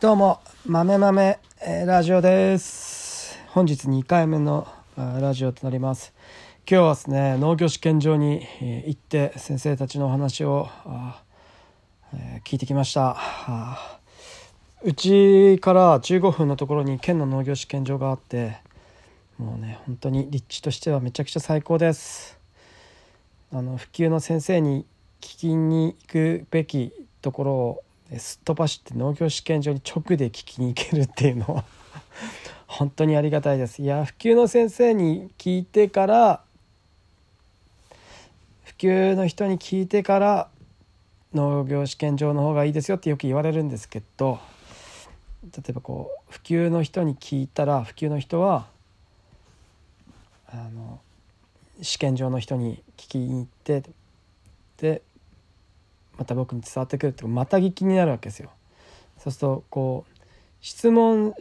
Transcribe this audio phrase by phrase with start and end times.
[0.00, 3.38] どうも、豆豆、えーラジオです。
[3.48, 6.14] 本日2回目のラジオとなります。
[6.68, 8.46] 今日はですね、農業試験場に、
[8.86, 10.68] 行って先生たちのお話を、
[12.44, 13.18] 聞いてきました。
[14.82, 18.56] うちから15分のところに県の農業試験場があって、
[19.36, 22.38] もうね、本当に立地としてはめちゃくちゃ最高です。
[23.52, 24.86] あの普及の先生に
[25.20, 26.90] 聞きに行くべき
[27.20, 27.82] ところを
[28.18, 31.64] すっ飛ばして農業試験場に直で聞きに行けるっていうのは
[32.66, 33.82] 本当にありがたいです。
[33.82, 36.42] いや普及の先生に聞いてから
[38.64, 40.48] 普及の人に聞いてから
[41.32, 44.38] 農業試験場の方がいいですよってよく言われるんですけど
[45.44, 48.66] 例えばこう普及の人に聞いたら普及の人は
[50.48, 51.00] あの
[51.82, 53.82] 試験場の人に聞きに行って
[54.78, 55.02] で
[56.18, 58.50] また僕に伝わってくるってまた聞きになるわけですよ。
[59.18, 60.14] そうするとこう
[60.60, 61.34] 質問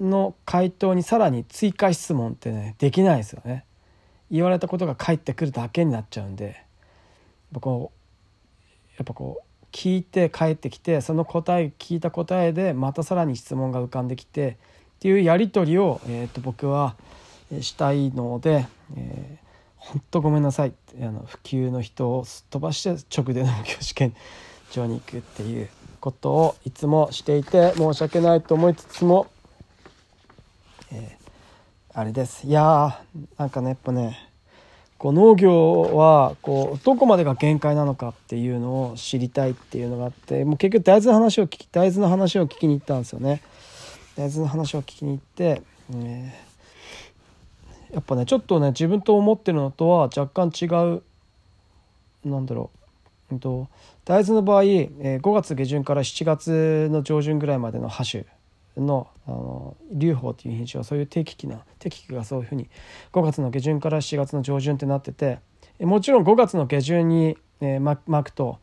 [0.00, 3.64] の回答にさらに追加質問ってねできないですよね。
[4.30, 6.54] 言われたことが返ってくるだけになっちゃうんでやっ
[7.54, 14.58] ぱこうやっぱこう聞いて帰ってきてその答え聞いた答えでまたさらに質問が浮かんできて
[14.96, 16.96] っていうやり取りを、えー、と僕は
[17.60, 19.47] したいので、えー
[19.92, 24.14] 本当ごめんなさいあの普及の人をすっ飛ばして直で農業試験
[24.72, 25.68] 場に行くっていう
[26.00, 29.26] ことをいつもしていて申し訳ないと思いつつも、
[30.92, 31.18] えー
[31.94, 34.30] あれですいやーなんかねやっぱね
[34.98, 43.42] こう農業はこうどこまでが限界なのかっていうのを知りたいっていうのがあってもう結局大豆の話を聞き大豆の話を聞きに行ったんですよね。
[44.16, 46.47] 大豆の話を聞きに行って、えー
[47.92, 51.02] やっぱねちょっとね自分と思ってるのとは若干違う
[52.24, 52.70] なんだろ
[53.30, 53.68] う、うんと、
[54.04, 58.24] 大豆の場合、えー5月下旬から7月の上旬ぐらいまでのハ種
[58.76, 62.68] のあの龍宝っていう品種はそういう適期な適期がそういうふうに
[63.12, 65.40] 5月の下旬から7月の上旬ってなってて
[65.78, 68.58] えもちろん5月の下旬に、えま巻くと、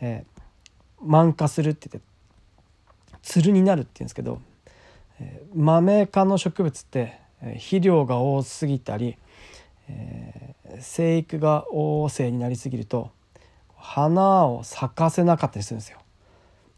[0.00, 0.36] えー
[1.02, 2.08] 満化するって言って
[3.20, 4.40] つるになるって言うんですけど、
[5.20, 9.16] えー豆科の植物って肥料が多すぎたり、
[9.88, 10.46] えー
[10.80, 13.10] 生育が旺盛になりすぎると
[13.76, 15.98] 花を咲かせなかったりするんですよ。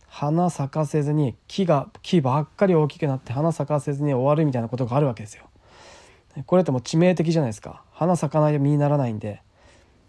[0.06, 5.44] 花咲かせずに木が木ばっかり大きくなって花咲かせずに終わるみたいなことがあるわけですよ。
[6.46, 9.42] これってもう致命的じゃないですか花咲かないと実にならないんで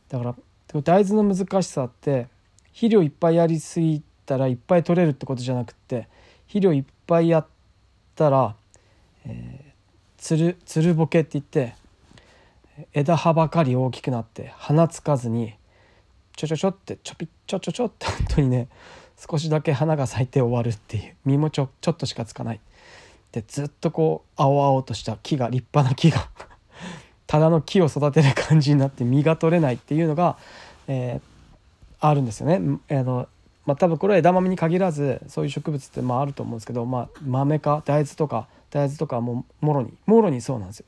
[0.10, 0.36] だから
[0.84, 2.28] 大豆の難しさって
[2.68, 6.08] 肥料いっぱいやりすぎたらいっぱい取れるってことじゃなくって
[6.42, 7.48] 肥料いっぱいやっ
[8.16, 8.56] たら、
[9.26, 9.69] えー
[10.20, 11.76] つるつるぼけって言って
[12.94, 15.54] 枝葉ばかり大きくなって花つかずに
[16.36, 18.68] ちょちょちょってちょぴちょちょちょって本当にね
[19.18, 22.60] 少しだけ花が咲いて終わるっていう実もちょちょっとしかつかない
[23.32, 26.30] でずっとこう青々とした木が立派な木が
[27.28, 30.38] ただの木を育てる感じになって実が取れないっていうのが、
[30.88, 31.40] えー
[32.00, 32.80] あるんですよね。
[32.90, 33.28] あの
[33.70, 40.88] まあ、多分これは枝豆に限らずそういう植物ってまああると思うんですけど、まあ、豆か大豆とか大豆とかももろにもろにそうなんですよ。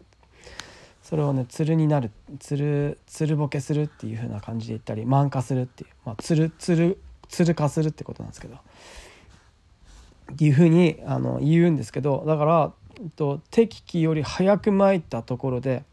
[1.03, 2.09] それをねつるになる
[2.39, 15.83] つるつるぼけするっていう風な感じで言ったり満化するっていう、まあ、つるつるつる化するってことなんですけどっていう風にあの言うんですけどだからえっと適期より早くまいたところで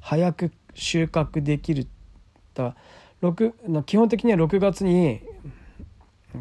[0.00, 1.86] 早く収穫できる
[2.52, 2.76] だ
[3.22, 5.20] 6基本的には6月に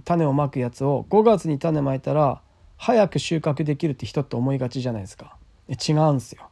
[0.03, 2.41] 種をまくやつを5月に種まいたら
[2.77, 5.35] 早く収穫できるって人って思いがちじゃないですか。
[5.69, 6.49] 違うんすよ。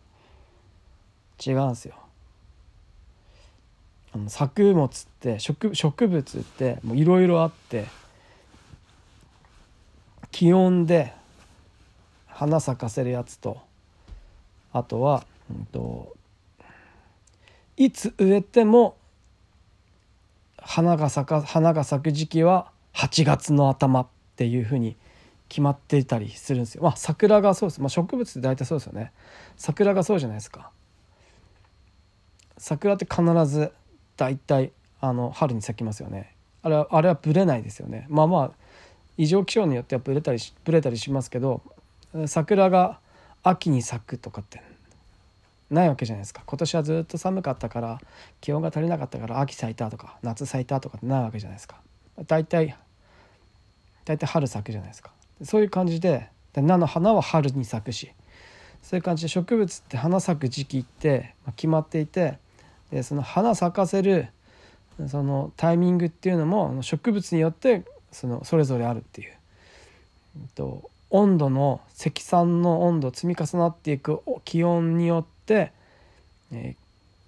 [1.45, 1.95] 違うんすよ。
[4.13, 4.89] あの作物っ
[5.19, 7.85] て植植物っていろいろあって
[10.31, 11.13] 気温で
[12.27, 13.59] 花咲かせるやつと
[14.71, 16.15] あとは、うん、と
[17.77, 18.97] いつ植えても
[20.57, 24.95] 花が咲か花が咲く時期は8月の頭っていうふうに
[25.49, 26.83] 決まっていたりするんですよ。
[26.83, 27.81] まあ桜がそうです。
[27.81, 29.11] まあ植物って大体そうですよね。
[29.57, 30.71] 桜がそうじゃないですか。
[32.57, 33.71] 桜って必ず
[34.17, 36.35] 大体あの春に咲きますよね。
[36.61, 38.07] あれはあれはブレないですよね。
[38.09, 38.51] まあまあ
[39.17, 41.61] 異常気象によってはブレたりしブレたりしますけど
[42.25, 42.99] 桜が
[43.43, 44.61] 秋に咲くとかって
[45.69, 47.99] ないわけじゃないですか今年はずっと寒かったから
[48.41, 51.77] 気温が足りなかったから秋咲いたとか夏咲いたとかってないわけじゃないですか
[52.27, 52.77] 大体
[54.05, 55.11] 大体春咲くじゃないですか。
[55.43, 58.11] そういう感じで菜の花は春に咲くし。
[58.83, 62.37] そういう感じで植物って花咲く時期って決まっていて
[62.91, 64.27] でその花咲かせる
[65.07, 69.33] そのタイミングっていうのも植物によってそのそれぞれあるっていう、
[70.53, 75.71] と温度の積算の温度積み重なっていく気温によって、
[76.51, 76.75] え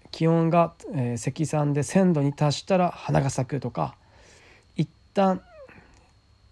[0.03, 3.95] ー、気温が、えー、積算で1,000度に達したら花が咲くとか
[4.75, 5.41] 一旦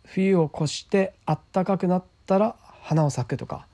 [0.05, 3.67] 冬を越してあったかくなったら花を咲くとか。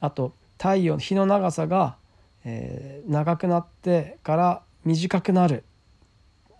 [0.00, 1.96] あと太陽日の長さが、
[2.44, 5.64] えー、長くなってから短くなる。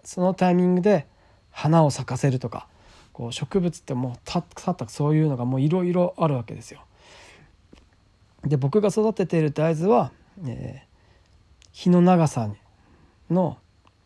[0.04, 1.06] そのタイミングで
[1.50, 2.66] 花を咲かせるとか。
[3.12, 4.44] こう植物ってもうたっ
[4.76, 6.81] たそういうのがもういろいろあるわけですよ。
[8.44, 10.10] で僕が育てている大豆は、
[10.46, 12.50] えー、日の長さ
[13.31, 13.58] の、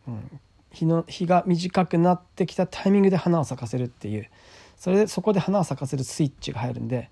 [0.07, 0.39] うん、
[0.71, 4.29] 日の日が短くなってきたタイミングで花を咲かせるっていう
[4.77, 7.09] それでそこで花を咲かせるスイッチが入るんで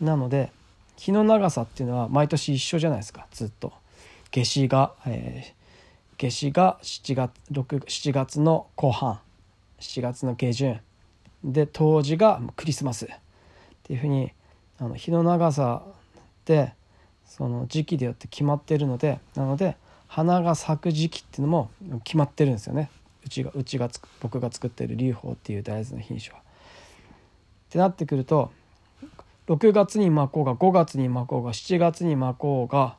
[0.00, 0.50] なので
[0.96, 3.72] 日の長さっていうのは毎年一緒じゃないですかずっと。
[4.30, 5.52] 夏至が、えー、
[6.18, 9.20] 夏至が7月 ,6 7月の後半
[9.80, 10.80] 7月の下旬
[11.44, 13.08] で冬至がクリスマスっ
[13.84, 14.32] ていうふうに
[14.78, 15.82] あの日の長さ
[16.44, 16.74] で
[17.24, 19.76] その時期でよって決まってるのでなので
[20.08, 21.70] 花が咲く時期っていうのも
[22.04, 22.90] 決まってるんですよね
[23.24, 23.88] うちがうちが
[24.20, 26.47] 僕が作ってる龍宝っていう大豆の品種は。
[27.68, 28.50] ってなってくると
[29.46, 32.96] 6月に巻こうが5月に巻こうが7月に巻こうが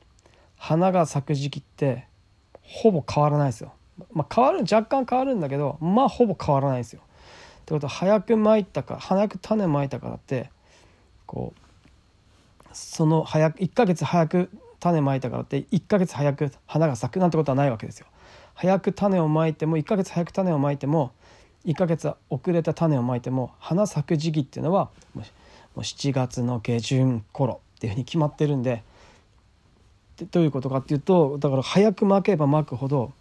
[0.58, 2.06] 花が咲く時期って
[2.62, 3.74] ほぼ変わらないですよ。
[4.14, 7.02] まあ、変わる若干変わるんだけどまあほぼ変わらないですよ。
[7.02, 10.52] ってことは早く巻いたか早く種まいたからって
[11.26, 14.50] こうその早く1ヶ月早く
[14.80, 18.08] 種まいたからって1ヶ月早く花が咲くなんてことはないわけですよ。
[18.54, 21.12] 早く種をまいても1ヶ月早く種をまいても
[21.66, 25.24] 1ヶ月遅れた種をまいても花咲く時期っていうのはも
[25.76, 28.84] う7月の下旬頃っていうふうに決まってるんで
[30.18, 33.14] でどういうことかっていうとだから早く巻けば巻くほど、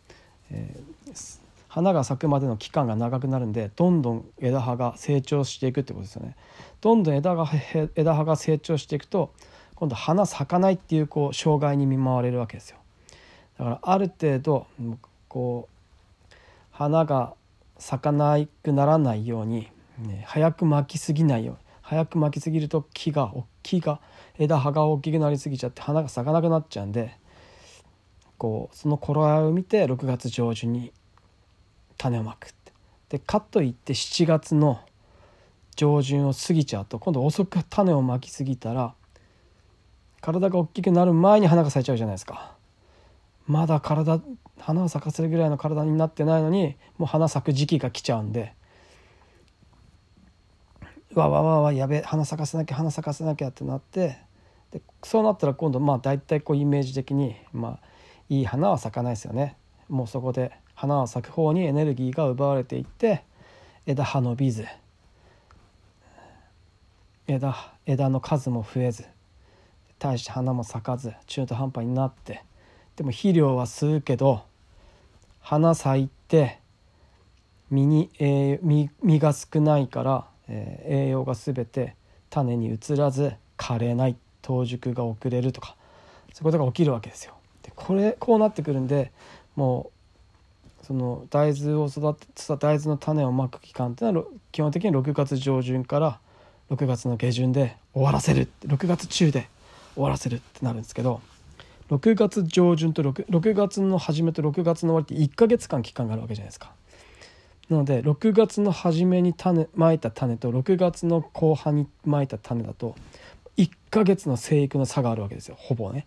[0.50, 6.34] えー、花が咲くまでの期間が長くなるんでどんどん枝葉が成長していくってことですよね。
[6.81, 7.49] どんどん枝が
[7.94, 9.32] 枝葉が成長していくと
[9.75, 12.79] 今度花咲かないっていうこう障害に見舞われるわけですよ。
[13.58, 14.67] だからある程度
[15.29, 16.34] こう
[16.73, 17.34] 花が
[17.78, 23.32] 咲かなくならないように、ね、早く巻きすぎないように早く巻きすぎると木が
[23.62, 24.00] 木が
[24.38, 27.16] 枝葉が大きくなりすぎちゃって花が咲かなくなっちゃうんで
[28.36, 30.92] こうその頃合いを見て6月上旬に
[31.96, 32.52] 種をまく
[33.08, 34.81] でかといって7月の
[35.76, 38.94] 上旬を過ぎちゃうと今度遅く種をまきすぎたら
[40.20, 42.57] 体が大きくなる前に花が咲いちゃうじゃないですか。
[43.48, 44.20] まだ体
[44.60, 48.54] 花を咲かせるぐらいの体になってないのにもう花咲く時期が来ちゃうんで
[51.14, 54.18] わわわわやべ花咲かせなきゃ花咲かせなきゃってなって
[54.70, 57.86] でそうなったら今度まあ大体こうイメージ的にまあ
[58.28, 59.56] いい花は咲かないですよね。
[59.88, 63.24] もうそこで花は咲く方にエネルギーが奪われていって
[63.86, 64.66] 枝葉伸びず
[67.26, 69.06] 枝枝の数も増えず
[69.98, 72.44] 大して花も咲かず中途半端になって
[72.98, 74.42] でも肥料は吸うけど
[75.40, 76.58] 花咲いて
[77.70, 81.94] 実に、えー、実が少ないから、えー、栄養が全て
[82.28, 85.76] 種に移らず枯れない冬熟が遅れるとか
[86.32, 87.34] そういうことが起きるわけですよ。
[87.62, 89.12] でこれこうなってくるんで
[89.54, 89.92] も
[90.82, 92.26] うその大豆を育て
[92.58, 96.18] 大豆の種をまく期間っていうのは基本的に6月上旬から
[96.72, 99.48] 6月の下旬で終わらせる6月中で
[99.94, 101.20] 終わらせるってなるんですけど
[101.90, 106.72] 6月上旬と 6, 6月の初めと6月の終わりって1ヶ月間期間があるわけじゃないですか。
[107.70, 112.94] なので6月の初めに種まいた種と6月の後半にまいた種だと
[113.58, 116.06] 1ヶ月の生育の差があるわけですよほぼね。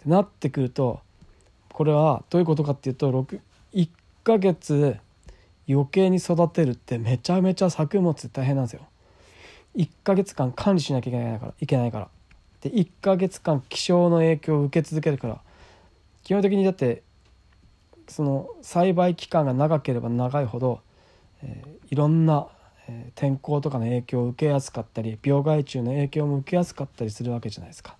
[0.00, 1.00] ってなってくると
[1.72, 3.10] これはどういうことかっていうと
[3.72, 3.88] 1
[4.24, 4.96] ヶ月
[5.68, 8.82] 余計に育てるってめちゃめちゃ作物大変なんですよ。
[9.76, 12.08] 1ヶ月間管理しなきゃいけないからいけないから。
[12.62, 15.40] で1ヶ月間気象の影響を受け続けるから
[16.24, 17.02] 基本的にだって
[18.08, 20.80] その栽培期間が長ければ長いほど、
[21.42, 22.48] えー、いろんな、
[22.88, 27.96] えー、天候とかの影響を受けやすかったり病害虫の影響も受けやすかったりするわけじゃないですか。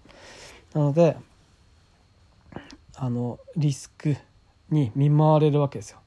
[0.74, 1.16] なので
[2.96, 4.16] あのリスク
[4.70, 6.00] に見舞われるわけですよ。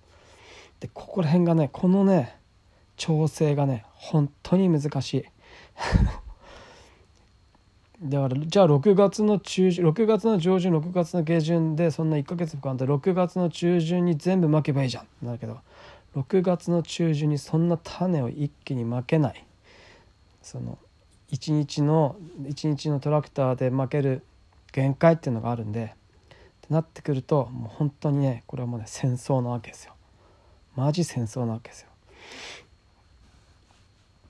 [0.79, 2.36] でここら辺がねこのね
[2.98, 5.25] 調整がね本当に難しい。
[8.01, 15.25] だからじゃあ6月の中旬6月の上旬6月の下旬でそんな1ヶ月もかんで6月の中旬に全部まけばいいじゃん。
[15.25, 15.60] なるけど
[16.15, 19.46] 6月の中旬にそんな種を一気にまけない。
[20.41, 20.79] その
[21.31, 24.24] 1日の1日のトラクターでまける
[24.72, 25.88] 限界っていうのがあるんでっ
[26.67, 29.93] てなってくるともう本当にねこれはもうね戦争なわけですよ。
[30.75, 31.89] マジ戦争なわけですよ。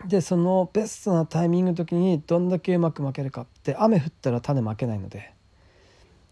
[0.08, 5.34] でそのベストなタイミングの時にどんだけうまく負けるかって雨降ったら種負けないので。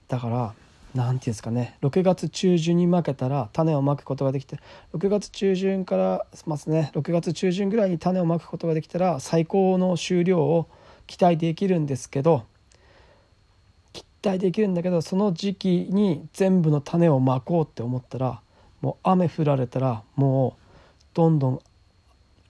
[0.07, 0.53] だから
[0.95, 1.77] 何て言うんですかね。
[1.81, 4.57] 6月中旬に負けたら種をまくことができて
[4.93, 6.91] 6月中旬からますね。
[6.95, 10.67] 6月中旬ぐらいに種をまくことができたら最高の収量を
[11.05, 12.43] 期待できるんですけど
[13.93, 18.41] 期待できるんだけどその時期に全部の種をまこうって思ったら
[18.81, 20.63] もう雨降られたらもう
[21.13, 21.59] どんどん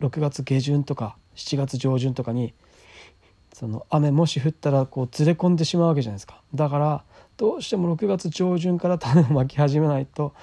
[0.02, 2.54] 6月下旬とか7月上旬とかに
[3.54, 6.42] その雨もし降ったらこうずれ込んでしまうわけじゃないですか。
[6.56, 7.04] だから
[7.36, 10.34] どうしても6月上旬から種をまき始めないと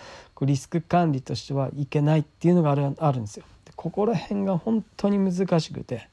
[0.43, 3.45] リスク管理としてはいけないっていうのがあるあるんですよ。
[3.65, 6.09] でここら辺が本当に難しくて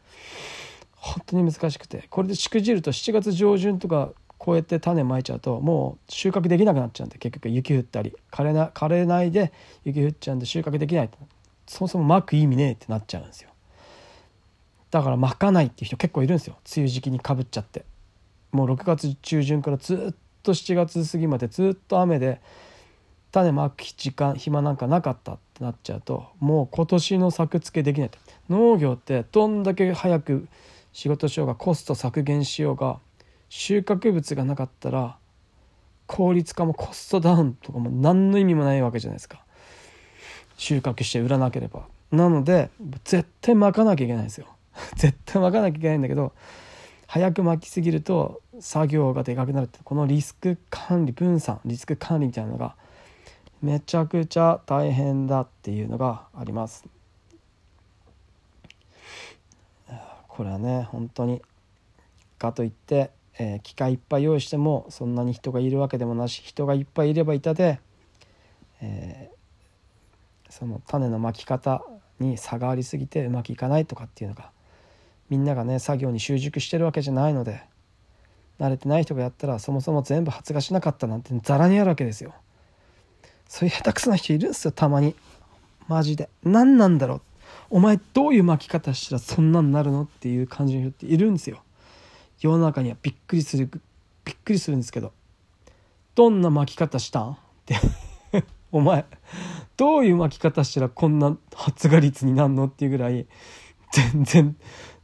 [0.96, 8.14] 本当に難しくてこれでしくじると7月上旬とかこうやって種まいちゃうともう収穫できなくなっちゃうんで結局雪降ったり。
[8.32, 9.52] 枯れな枯れないで
[9.84, 11.10] 雪降っちゃうんで収穫できない
[11.74, 13.50] そもそもまく意味ねえってなっちゃうんですよ。
[14.92, 16.56] だからまかないっていう人結構いるんですよ。
[16.68, 17.84] 梅雨時期にかぶっちゃって。
[18.52, 22.40] もう6月中旬からずっと7月過ぎまでずっと雨で
[23.32, 28.20] 種まく時間暇なんかなかったってなっちゃうともう今年の作付けできないと。
[28.50, 30.48] 農業ってどんだけ早く
[30.92, 33.00] 仕事しようがコスト削減しようが
[33.50, 35.18] 収穫物がなかったら
[36.06, 39.44] 効率化もコストダウンとかも何の意味もないわけじゃないですか。
[40.58, 42.70] 収穫して売らなければなので
[43.04, 44.48] 絶対まかなきゃいけないんですよ
[44.96, 46.34] 絶対巻かなきゃいけないんだけど
[47.08, 52.76] 早く巻きすぎると作業がでかくなるってこのリスク管理分散リスク管理みたいなのが
[53.62, 56.86] めちゃくちゃ大変だっていうのがあります。
[60.28, 61.42] これはね本当に
[62.40, 67.80] かといって、えー、機械いっぱい用意してもそんなに人がいるわけでもなし人がいっぱいいればいたで、
[68.82, 69.36] えー、
[70.54, 71.84] その種のまき方
[72.20, 74.52] に差がありすぎてうまくいかないとかっていうのが
[75.32, 77.64] みんながね作業に習熟してるわけじゃないので
[78.60, 82.36] 慣れてない人がやったらそもそも全部発芽しなかったなんてザラにあるわけですよ。
[83.48, 85.16] そういう下手くそな人いるんですよたまに。
[85.88, 86.30] マジで。
[86.44, 87.22] 何なんだろう。
[87.72, 91.64] お前どういう巻き方したらそんなんなるのっていう感じの人っているんですよ。
[92.40, 93.72] 世の中にはびっくりする
[94.24, 95.14] びっくりするんですけど。
[96.14, 97.32] どんな巻き方したん？
[97.32, 97.76] って。
[98.72, 99.06] お前
[99.78, 103.26] どういう巻き方したらこんな発芽率になんのっていうぐらい
[103.92, 104.56] 全然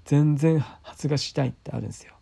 [0.05, 2.13] 全然発芽したいってあるんですよ。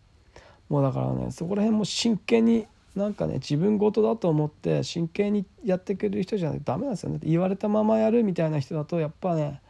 [0.69, 7.19] もうだからねそこら辺も真剣になんかね自分事だと思って真剣にやってくれる人じゃないとダメなんですよね。
[7.23, 9.61] 言われたままやるみたいな人だとやっぱね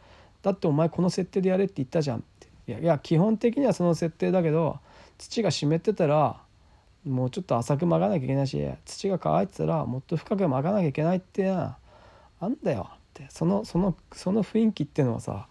[0.42, 2.48] だってお前この設定でやれって言ったじゃんって。
[2.68, 4.78] いやいや基本的にはその設定だけど
[5.16, 6.40] 土が湿ってたら
[7.04, 11.50] もうちょっと浅く巻かなきゃいけないし土が乾いてたらもっと深く巻かなきゃいけないって
[12.40, 12.90] あんだよ。
[12.92, 15.46] ってそのそのその雰囲気っていうのはさ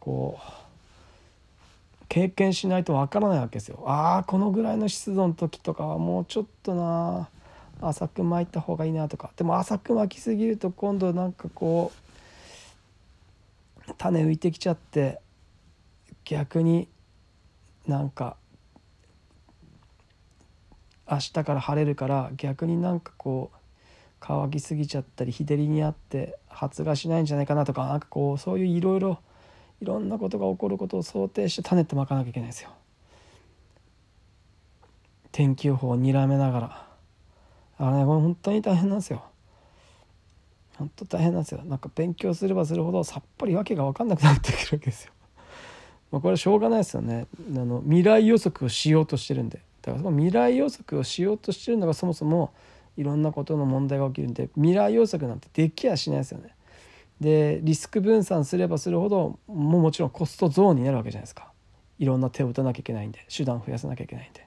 [0.00, 3.82] こう経験しないとわからないわけですよ。
[3.86, 7.28] ああこのぐらいの湿度の時とかはもうちょっとな。
[7.80, 9.30] 浅く巻いた方がいいなとか。
[9.36, 11.92] でも浅く巻きすぎると今度なんかこ
[13.88, 15.20] う種浮いてきちゃって
[16.24, 16.88] 逆に
[17.86, 18.36] なんか
[21.10, 23.56] 明日から晴れるから逆になんかこう
[24.26, 29.18] 乾きすぎちゃったり日照りにあって発芽しないんじゃないかなとかなんかこうそういういろいろ
[29.82, 32.70] いろんなことが起こることを想定して種ってまかなきゃいけないですよ。
[35.30, 36.86] 天気予報をにらめながら
[37.76, 39.22] あれね本当に大変なんですよ。
[40.78, 41.62] 本当大変なんですよ。
[41.62, 45.12] なんか勉強すればするほどさっぱりわけが分かんなくなってくるわけですよ。
[46.10, 47.26] まあ、これはしょうがないですよね。
[47.54, 49.60] あの未来予測をしようとしてるんで。
[49.82, 52.54] だからその未来予測をしようとしてるのがそもそも
[52.96, 56.54] いろんなことの問題が起きるんで未来予測なんてできやしないですよね。
[57.20, 61.52] でリスク分散すればするほどもうもちろんコストゾーンになるわけじゃないですか。
[61.98, 64.46] いろんな手を打たなきゃいけないんで手段を増やさなきゃいけないんで。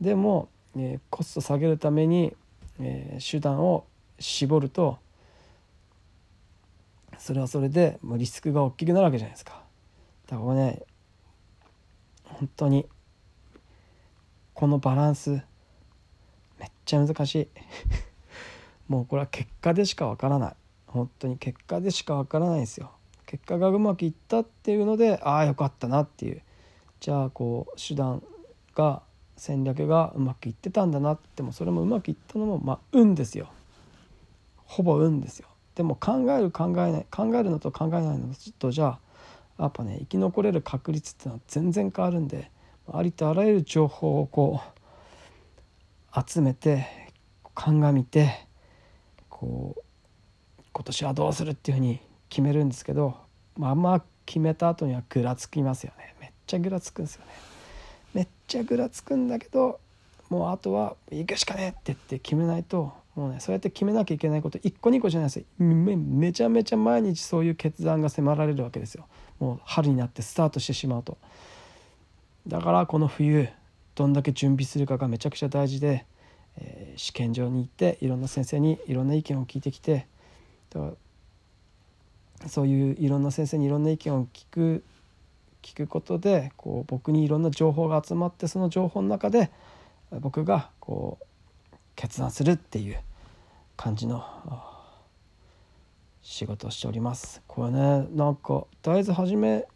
[0.00, 2.34] でも、えー、コスト下げるために、
[2.80, 3.86] えー、手段を
[4.18, 4.98] 絞ると
[7.18, 9.62] それはそれでもうリスクが大きくなるわけじゃないですか。
[10.28, 10.82] だからね
[12.24, 12.86] 本当に
[14.54, 15.42] このバランス
[16.84, 17.48] ちゃ難しい。
[18.88, 20.56] もうこれは結果でしかわからない。
[20.86, 22.90] 本当に結果でしかわからないんですよ。
[23.26, 26.42] 結果がうまくいったっていうのでああよかったなっていう。
[27.00, 28.22] じゃあこう手段
[28.74, 29.02] が
[29.36, 33.48] 戦略がうまくいってたんだなってもそれもうまくいったのもまあ運ですよ。
[34.64, 35.48] ほぼ運ですよ。
[35.74, 38.98] でも考える考えない考えるのと考えないのとじゃ
[39.58, 42.50] あやっぱね生き残れる確率っていうのは全然変わるんで
[42.92, 44.73] ありとあらゆる情報をこう
[46.16, 46.86] 集めて
[47.54, 48.46] 鑑みて
[49.28, 53.16] こう今年はどうするっていうふうに決めるんですけど、
[53.56, 56.14] まあ、あ決めた後にはぐらつきますよね。
[56.20, 57.32] めっちゃぐらつくんですよね。
[58.14, 59.80] めっちゃぐらつくんだけど
[60.30, 65.44] もうあとは行くしかねえって言って決めないともうねそうやって決めなきゃいけないこと1個2個じゃないですよ。
[65.58, 69.06] めめちゃめちゃ毎日そういう決断が迫られるわけですよ。
[69.40, 71.18] もう春になってスタートしてしまうと。
[72.46, 73.48] だからこの冬
[73.94, 76.06] どんだけ準備するかがめちゃくちゃ大事で、
[76.56, 80.06] えー、試験場に行っていろんな先生にいろんな意見を聞いてきて
[82.48, 84.84] そういういろんな先生にいろんな意見を聞く
[85.62, 89.50] 聞くことでこう僕にいろんな情報が集まってその情報の中で
[90.10, 92.98] 僕がこう決断するっていう
[93.76, 94.24] 感じの
[96.22, 97.42] 仕事をしております。
[97.46, 99.66] これねなんか大豆始め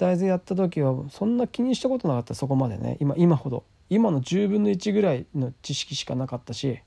[0.00, 2.96] 大豆やった時はそんな気にしたことなかったそこまでね。
[3.00, 3.64] 今今ほど。
[3.90, 6.80] 今の10分の1ぐらいの知識しかなかったし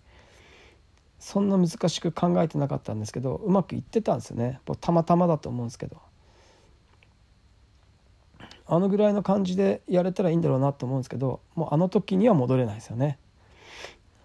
[1.19, 4.59] そんな難しく考えてなかったんですけどうまくいってたんですよね。
[4.81, 5.97] たまたまだと思うんですけど。
[8.65, 13.19] あのぐらいの感じでやれたらいいんだろうなと思うんですけどもうあの時には戻れないですよね。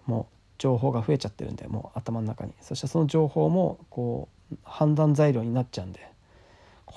[0.07, 2.53] もう情報が増えちゃってるんでもう頭の中に。
[2.61, 6.09] そしてその情報もこう判断材料になっちゃうんで。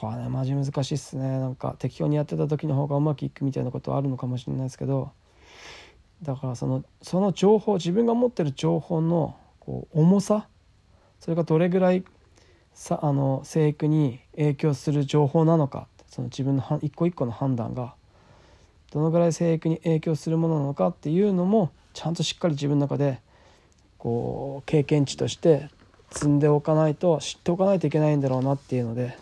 [0.03, 1.39] こはねマジ難しいっすね。
[1.39, 5.13] なんか適当にやってた時の方がうまくいくみたいなことはあるのかもしれないですけど
[6.23, 10.49] だからそのその情報自分が持ってる情報のこう重さ
[11.21, 12.05] それがどれぐらい
[12.75, 17.95] さあの生育に影響する情報なのかその自分の一個一個の判断が
[18.93, 23.21] どのぐらい生育に影響するものなのかっていうのもちゃんとしっかり自分の中で
[23.99, 25.69] こう経験値として
[26.11, 29.17] 積んでおかないと知っておかないといけないんだろうなっていうので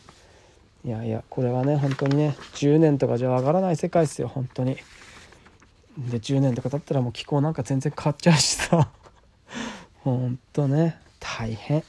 [0.84, 4.76] いやいやこれはね本当にね10年とかじゃ上がらない世界ですよ本当に。
[5.98, 8.88] で10年とか経ったらもう気候なんか全然変わっちゃうしさ。
[10.02, 11.84] ほんとね大変。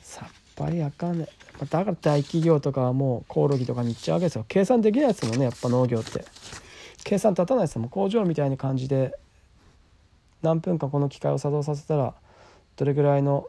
[0.00, 4.46] さっぱりあかんねだから大企業とかはもうコオロギとかに行っちゃうわけですよ。
[4.48, 6.24] 計算できないですもんねやっぱ農業って。
[7.04, 7.88] 計算立たないですもん。
[7.90, 9.18] 工場みたいな感じで
[10.40, 12.14] 何分かこの機械を作動させたら
[12.76, 13.46] どれぐらいの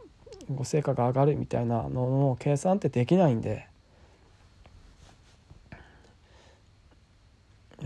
[0.63, 3.68] 成果が上がるみたいなのの計算ってできないんで。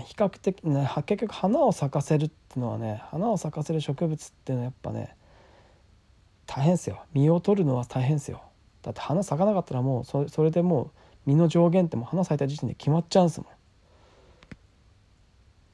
[0.02, 5.16] 比較的ね結局花を咲かせるっていうのはね花を咲かせる植物っていうのはやっぱね
[6.48, 7.04] 大変ですよ。
[7.14, 8.42] 実を取るのは大変ですよ。
[8.82, 10.92] だって花咲かなかったらもうそれそれでもう
[11.26, 13.50] 実の上限ってもう花咲いた時点で決まっちゃうんですもん。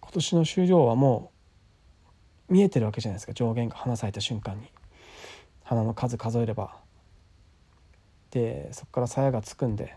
[0.02, 1.32] 今年の終了はも
[2.50, 3.34] う見えてるわけじゃないですか。
[3.34, 4.68] 上限が花咲いた瞬間に。
[5.64, 6.78] 花の数数えれば。
[8.32, 9.96] でそこから鞘がつくんで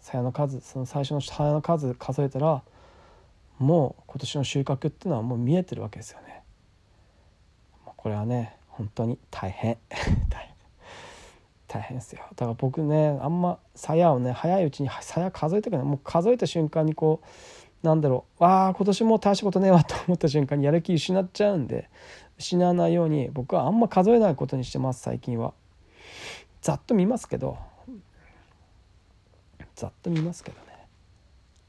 [0.00, 2.62] 鞘の数その最初の鞘の数数えたら
[3.58, 6.42] もう今年の収穫っていうのはもう見えてるわけですよね。
[7.96, 9.78] これはね本当に大変。
[10.30, 11.96] 大変。
[11.96, 12.22] ですよ。
[12.36, 17.20] だから僕ねあんま鞘をね早いうちに鞘数えてくないもう数えた瞬間にこ
[17.82, 18.44] うなんだろう。
[18.44, 21.90] わあ今年もう大したことねえわと思った瞬間にやる気失っちゃうんで
[22.38, 25.52] 失わないように僕はあんま数えないことにしてます最近は。
[26.62, 27.58] ざっと見ますけど。
[29.74, 30.86] ざっと見ますけどね。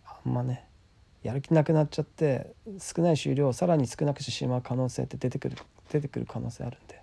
[0.05, 0.65] あんまね
[1.25, 5.57] やる気なくなっちゃって少ない収量をさらに少なくしてしまう可能性って出てくる
[5.91, 7.01] 出てくる可能性あるんで。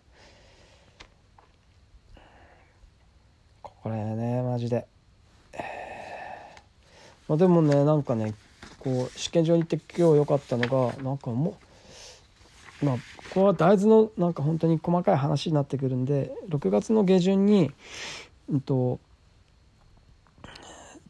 [3.63, 4.87] これねマジで、
[7.27, 8.33] まあ、でもねなんかね
[8.79, 11.57] こう試験場に行って今日良かったのがなんかも
[12.81, 13.01] うまあこ
[13.35, 17.73] こは大豆のなんか本当に細かい話になってくるんで6月の下旬に
[18.49, 19.01] うんと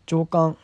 [0.06, 0.56] 上巻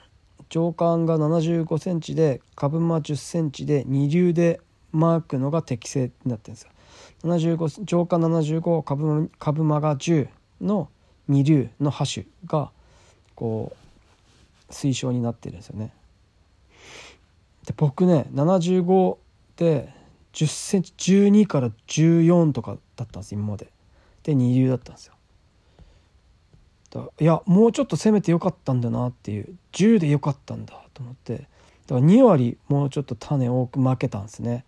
[0.48, 4.60] 上巻が75センチで株間10センチで二流で
[4.92, 6.70] マークのが適正になってるんですよ。
[7.24, 10.28] 75上巻75株株間が10
[10.60, 10.88] の
[11.28, 12.70] 二流のハッシュが
[13.34, 13.76] こ
[14.68, 15.92] う推奨になってるんですよね。
[17.66, 19.16] で僕ね75
[19.56, 19.92] で
[20.32, 23.68] 10センチ12から14とかだったんです今まで。
[24.22, 25.14] で二流だったんですよ。
[27.20, 31.46] いやもうちょっと攻めてよかったんだなっていう10でよかったんだと思って。
[31.86, 34.64] だから2割もうちょっと種多く負けたんですね。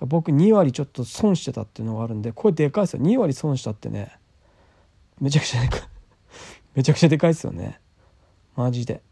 [0.00, 3.02] 僕2割ちょっと損してたっていうのがあるんでこれでかいですよ。
[3.02, 4.18] 2割損したってね
[5.20, 5.80] めちゃくちゃでかい。
[6.74, 7.80] めちゃくちゃでかいですよね。
[8.56, 9.02] マジで。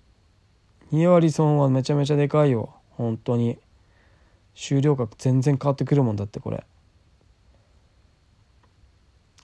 [0.93, 2.75] 2割損はめちゃめちゃでかいよ。
[2.91, 3.59] 本当に。
[4.55, 6.65] 収量額全然変わってくるもんだってこれ。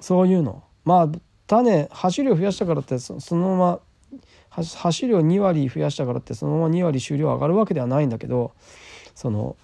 [0.00, 0.62] そういうの。
[0.84, 1.08] まあ
[1.46, 3.80] 種走量増やしたからってそのまま
[4.50, 8.52] 走量2割増やしたからってそのまま2割収量上がるわけではないんだけど
[9.14, 9.56] その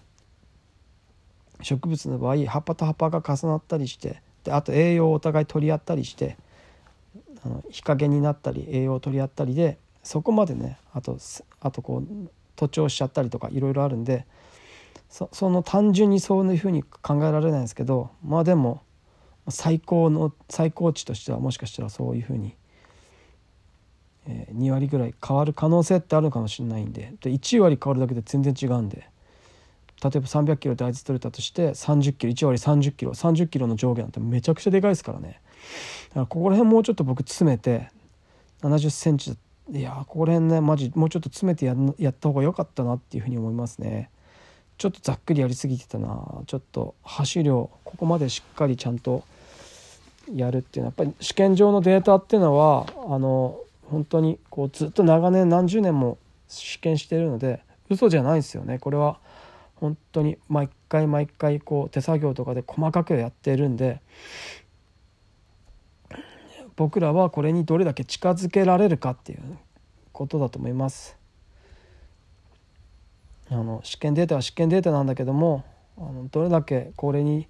[1.63, 6.37] 植物の場合葉っぱと葉っぱが重なったりしてであと栄養をお互い取り合ったりして
[7.45, 11.19] あの日陰になったり栄養を取り合ったりでそこまでねあと
[11.61, 14.27] あとこう徒長しちゃったりとかいろいろあるんで
[15.09, 18.83] そその単純にそういうふうに考えられないんですけどまあでも
[19.49, 22.55] 最高の最高値としてはもしかしたらそういうふうに、
[24.27, 27.15] えー、2割ぐらい変わる可能性ってあるのかもしれないんで。
[27.21, 29.09] で1割変わるだけで全然違うんで。
[30.03, 35.41] 例えば300キロであいつ取れたとして30キロ1割30キロ30キロの上下なんてめちゃくちゃでかいですからね。
[36.09, 37.91] だからここら辺もうちょっと僕詰めて
[38.63, 39.37] 70センチ
[39.71, 44.11] いやここら辺ねマジもうちょっと詰めてややった方が良かったなっていうふうに思いますね。
[44.79, 49.25] ちょっとざっくりやりすぎてたなちょっと走量ここまでしっかりちゃんと
[50.35, 59.19] やるっていうのはやっぱり試験上のデータっていうのはあの本当にこうずっと長年何十年も試験してるので嘘じゃないですよねこれは
[59.77, 64.01] 本当に毎回毎回こう手作業とかで細かくやってるんで
[66.77, 69.41] 僕らはこれにどれだけ近づけられるかっていう
[70.13, 71.22] ことだと思います。
[73.53, 75.65] あの試験データは試験データなんだけども
[75.99, 77.49] あのどれだけこれに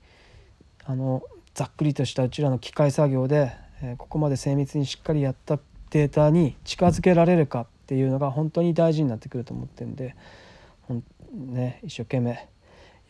[0.85, 1.23] あの
[1.55, 5.59] ざっくりとしたうちらの機械作業で、えー、ここまで精密にしっかりやった
[5.91, 10.17] データに近づけられるかっていうのが本当に大事になってくると思ってるんで
[10.83, 12.31] ほん、ね、一生懸命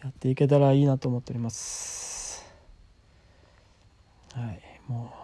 [0.02, 2.44] やっていけたらいいなと思っております。
[4.34, 5.22] はい、もう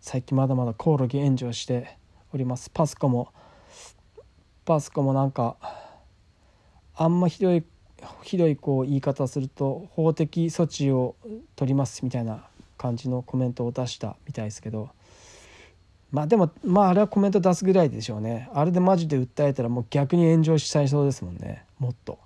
[0.00, 1.96] 最近まだまだコオロギ炎上して
[2.32, 3.32] おりますパスコも
[4.64, 5.56] パスコもなんか
[6.96, 7.64] あんまひどい
[8.22, 11.16] ひどいこう言い方すると法的措置を
[11.56, 12.44] 取りますみたいな
[12.76, 14.90] 感じのコメントを出したみたいですけど
[16.14, 18.48] まあでもまああれはコメント出すぐらいでしょうね。
[18.54, 21.64] あれでマジで訴えたらもう逆に炎上しちゃいそうですもんね。
[21.80, 22.20] もっと。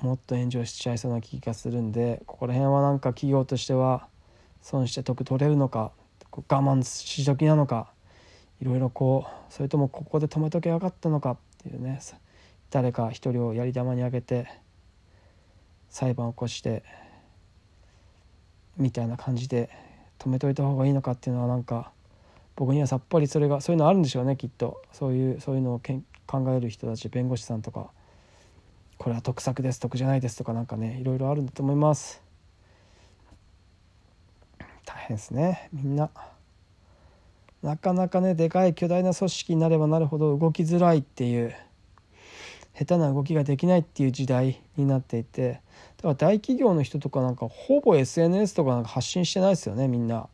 [0.00, 4.06] もっと炎上しちゃいそうな気がするんでここら辺はなんか企業としては
[4.62, 5.90] 損して得取れるのか
[6.30, 7.90] 我慢しときなのか
[8.62, 11.36] いろいろこうそれともここで止めとけばよかったのか
[11.68, 12.00] ていうね
[12.70, 14.48] 誰か一人をやり玉にあげて
[15.88, 16.84] 裁判を起こして
[18.76, 19.70] みたいな感じで
[20.18, 21.90] 止めといた方がいいのかっていうのはなんか
[22.56, 24.82] 僕にはさっぱりそれがそういうのあるんでしょうねきっと。
[24.92, 27.90] そういうそういうのをけん考える人たち弁護士さんとか。
[28.98, 32.20] これは得策です得じゃないですとかなんかねいろいろあるんだと思います。
[34.84, 36.10] 大変ですねみんな。
[37.62, 41.54] なかなかねでかい巨大な組織になればなるほど動きづらいっていう
[42.78, 45.60] 下手な動きができないっていう時代になっていて
[45.96, 50.28] だから大企業の人とかなんかほぼ SNS とかなんか発信してないですよねみんな。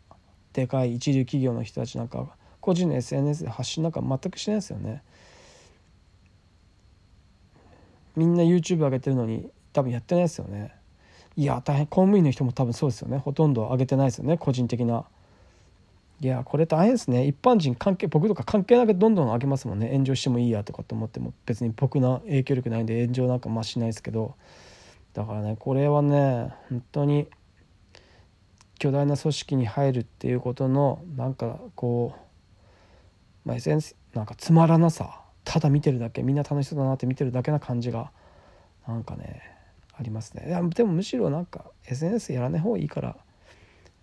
[0.53, 2.29] でかい一流企業の人たちなんか
[2.61, 5.03] 個人の SNS で発信なんか全くしてないですよね。
[8.15, 10.73] みんな YouTube 上げてるのに多分やってないですよね。
[11.37, 13.19] いや大変公務員の人も多分そうですよね。
[13.19, 15.05] ほとんど上げてないですよね個人的な。
[16.21, 17.27] いやこれ大変ですね。
[17.27, 19.91] 一般人関係僕とか関係なくどんどん上げますもんね。
[19.93, 24.35] 炎上してもいいやとかって思っても別に僕の影響力ないんで炎上なんかまあしないですけど。
[25.13, 27.29] だからねこれはね本当に
[28.79, 32.15] 巨大な組織に入るっていうことのなんかこ
[33.45, 35.21] う、まあ、SNS なんかつまらなさ。
[35.45, 36.23] ただ見てるだけ。
[36.23, 38.11] みんな楽しそうだなって見てるだけな感じが
[38.89, 39.43] なんかね
[39.93, 40.47] ありますね。
[40.75, 43.17] でもむしろなんか SNS やらない方がいいから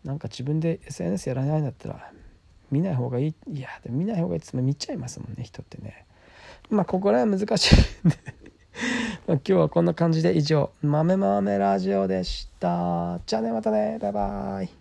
[0.04, 2.12] なんか自分で SNS やらないんだったら
[2.72, 3.36] 見ない方がいい。
[3.54, 6.06] いやでも見ない方がいいって見ちゃいますもんね人ってね。
[6.70, 7.76] まあここら辺難しい
[8.08, 8.18] んで。
[9.28, 13.20] 今日はこんな感じで以上豆豆ラジオでした。
[13.26, 13.98] じゃあねまたね。
[14.00, 14.81] バイバイ。